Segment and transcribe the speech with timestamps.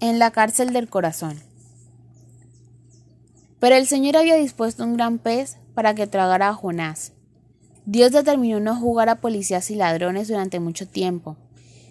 [0.00, 1.40] en la cárcel del corazón.
[3.58, 7.12] Pero el Señor había dispuesto un gran pez para que tragara a Jonás.
[7.86, 11.36] Dios determinó no jugar a policías y ladrones durante mucho tiempo,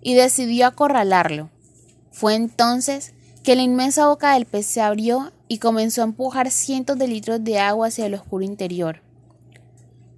[0.00, 1.50] y decidió acorralarlo.
[2.12, 6.98] Fue entonces que la inmensa boca del pez se abrió y comenzó a empujar cientos
[6.98, 9.00] de litros de agua hacia el oscuro interior.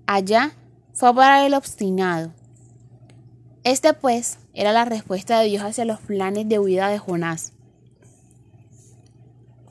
[0.06, 0.52] Allá
[0.92, 2.32] fue para el obstinado.
[3.62, 7.52] Este pues era la respuesta de Dios hacia los planes de huida de Jonás.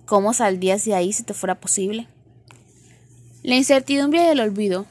[0.09, 2.07] ¿Cómo saldrías de ahí si te fuera posible?
[3.43, 4.87] La incertidumbre y el olvido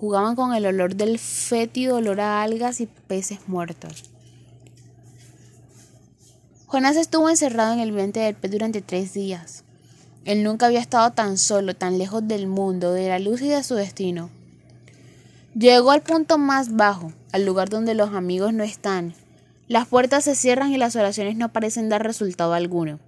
[0.00, 4.04] jugaban con el olor del fétido olor a algas y peces muertos.
[6.64, 9.64] Jonás estuvo encerrado en el vientre del pez durante tres días.
[10.24, 13.62] Él nunca había estado tan solo, tan lejos del mundo, de la luz y de
[13.62, 14.30] su destino.
[15.54, 19.12] Llegó al punto más bajo, al lugar donde los amigos no están.
[19.68, 22.98] Las puertas se cierran y las oraciones no parecen dar resultado alguno.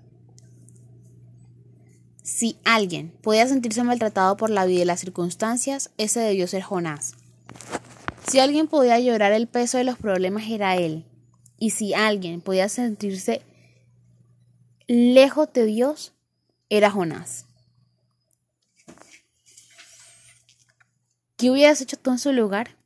[2.27, 7.15] Si alguien podía sentirse maltratado por la vida y las circunstancias, ese debió ser Jonás.
[8.27, 11.04] Si alguien podía llorar el peso de los problemas, era él.
[11.57, 13.43] Y si alguien podía sentirse
[14.88, 16.15] lejos de Dios,
[16.69, 17.47] era Jonás.
[21.37, 22.77] ¿Qué hubieras hecho tú en su lugar?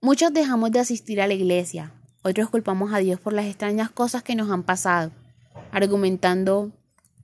[0.00, 1.92] Muchos dejamos de asistir a la iglesia,
[2.22, 5.10] otros culpamos a Dios por las extrañas cosas que nos han pasado,
[5.72, 6.70] argumentando,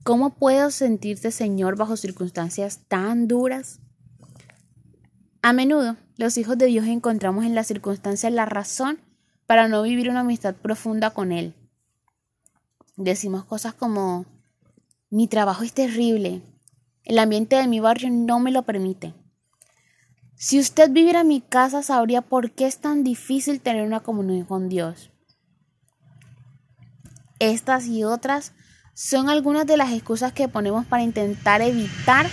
[0.03, 3.79] ¿cómo puedo sentirte Señor bajo circunstancias tan duras?
[5.41, 8.99] A menudo, los hijos de Dios encontramos en las circunstancias la razón
[9.47, 11.53] para no vivir una amistad profunda con Él.
[12.95, 14.25] Decimos cosas como,
[15.09, 16.41] mi trabajo es terrible,
[17.03, 19.13] el ambiente de mi barrio no me lo permite.
[20.35, 24.45] Si usted viviera en mi casa, sabría por qué es tan difícil tener una comunión
[24.45, 25.11] con Dios.
[27.39, 28.53] Estas y otras
[28.93, 32.27] son algunas de las excusas que ponemos para intentar evitar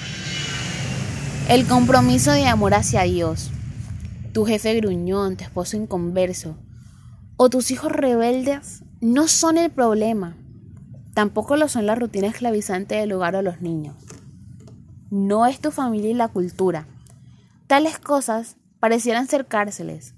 [1.48, 3.50] el compromiso de amor hacia Dios.
[4.32, 6.56] Tu jefe gruñón, tu esposo inconverso
[7.36, 10.36] o tus hijos rebeldes no son el problema.
[11.14, 13.96] Tampoco lo son la rutina esclavizante del hogar o los niños
[15.10, 16.86] no es tu familia y la cultura.
[17.66, 20.14] Tales cosas parecieran ser cárceles.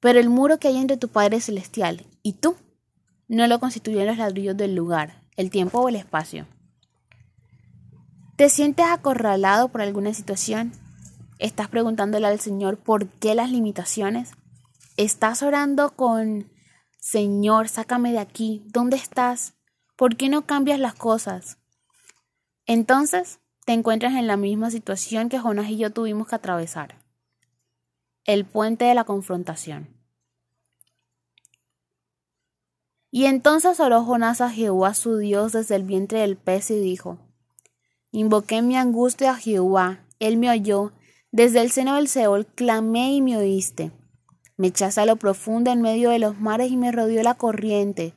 [0.00, 2.56] Pero el muro que hay entre tu Padre Celestial y tú
[3.32, 6.46] no lo constituyen los ladrillos del lugar, el tiempo o el espacio.
[8.36, 10.72] ¿Te sientes acorralado por alguna situación?
[11.38, 14.32] ¿Estás preguntándole al Señor por qué las limitaciones?
[14.98, 16.50] ¿Estás orando con
[16.98, 18.64] Señor, sácame de aquí?
[18.66, 19.54] ¿Dónde estás?
[19.96, 21.56] ¿Por qué no cambias las cosas?
[22.66, 26.98] Entonces te encuentras en la misma situación que Jonás y yo tuvimos que atravesar.
[28.24, 30.01] El puente de la confrontación.
[33.14, 37.18] Y entonces oró Jonás a Jehová su Dios desde el vientre del pez y dijo,
[38.10, 40.92] Invoqué mi angustia a Jehová, él me oyó,
[41.30, 43.92] desde el seno del Seol clamé y me oíste.
[44.56, 48.14] Me echaste a lo profundo en medio de los mares y me rodeó la corriente.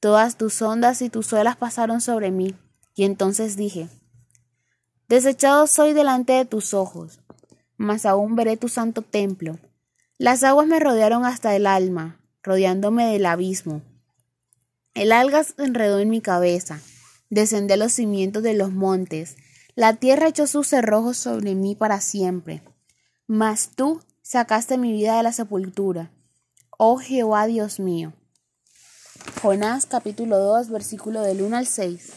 [0.00, 2.56] Todas tus ondas y tus olas pasaron sobre mí.
[2.96, 3.88] Y entonces dije,
[5.08, 7.20] Desechado soy delante de tus ojos,
[7.76, 9.58] mas aún veré tu santo templo.
[10.18, 13.82] Las aguas me rodearon hasta el alma, rodeándome del abismo.
[14.94, 16.80] El alga se enredó en mi cabeza,
[17.28, 19.36] descendí a los cimientos de los montes,
[19.74, 22.62] la tierra echó sus cerrojos sobre mí para siempre.
[23.26, 26.12] Mas tú sacaste mi vida de la sepultura,
[26.78, 28.12] oh Jehová Dios mío.
[29.42, 32.12] Jonás capítulo 2 versículo del 1 al 6.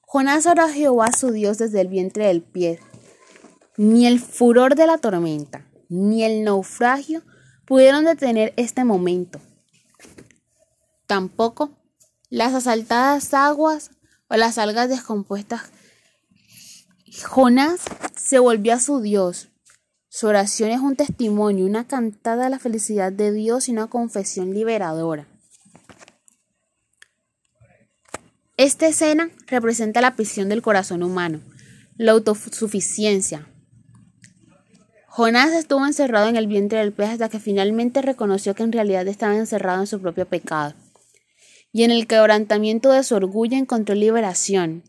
[0.00, 2.80] Jonás oró a Jehová su Dios desde el vientre del pie.
[3.76, 7.22] Ni el furor de la tormenta, ni el naufragio
[7.66, 9.40] pudieron detener este momento.
[11.06, 11.70] Tampoco
[12.30, 13.90] las asaltadas aguas
[14.28, 15.62] o las algas descompuestas.
[17.24, 17.80] Jonás
[18.16, 19.48] se volvió a su Dios.
[20.08, 24.54] Su oración es un testimonio, una cantada a la felicidad de Dios y una confesión
[24.54, 25.26] liberadora.
[28.56, 31.42] Esta escena representa la prisión del corazón humano,
[31.96, 33.46] la autosuficiencia.
[35.16, 39.08] Jonás estuvo encerrado en el vientre del pez hasta que finalmente reconoció que en realidad
[39.08, 40.74] estaba encerrado en su propio pecado.
[41.72, 44.82] Y en el quebrantamiento de su orgullo encontró liberación.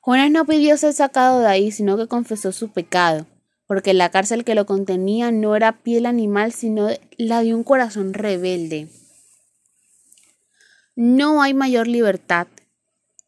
[0.00, 3.28] Jonás no pidió ser sacado de ahí, sino que confesó su pecado,
[3.68, 8.14] porque la cárcel que lo contenía no era piel animal, sino la de un corazón
[8.14, 8.88] rebelde.
[10.96, 12.48] No hay mayor libertad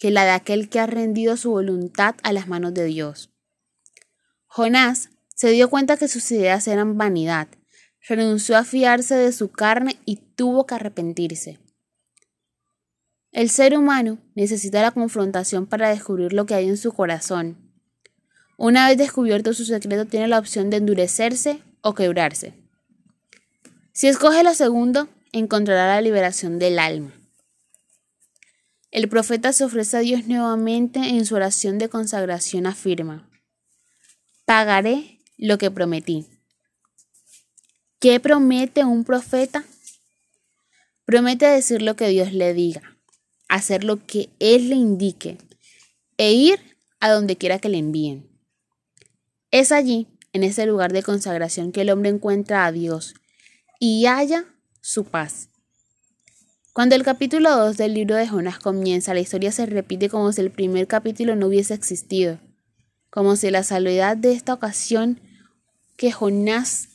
[0.01, 3.31] que la de aquel que ha rendido su voluntad a las manos de Dios.
[4.47, 7.49] Jonás se dio cuenta que sus ideas eran vanidad,
[8.09, 11.59] renunció a fiarse de su carne y tuvo que arrepentirse.
[13.33, 17.59] El ser humano necesita la confrontación para descubrir lo que hay en su corazón.
[18.57, 22.55] Una vez descubierto su secreto, tiene la opción de endurecerse o quebrarse.
[23.93, 27.13] Si escoge lo segundo, encontrará la liberación del alma.
[28.93, 33.29] El profeta se ofrece a Dios nuevamente en su oración de consagración afirma,
[34.45, 36.27] pagaré lo que prometí.
[37.99, 39.65] ¿Qué promete un profeta?
[41.05, 42.99] Promete decir lo que Dios le diga,
[43.49, 45.39] hacer lo que Él le indique
[46.17, 46.61] e ir
[47.01, 48.29] a donde quiera que le envíen.
[49.51, 53.15] Es allí, en ese lugar de consagración, que el hombre encuentra a Dios
[53.79, 54.45] y halla
[54.81, 55.49] su paz.
[56.73, 60.41] Cuando el capítulo 2 del libro de Jonás comienza, la historia se repite como si
[60.41, 62.41] el primer capítulo no hubiese existido,
[63.11, 65.21] como si la salvedad de esta ocasión
[65.97, 66.89] que Jonás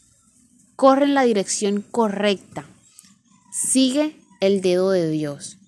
[0.75, 2.65] corre en la dirección correcta,
[3.51, 5.58] sigue el dedo de Dios.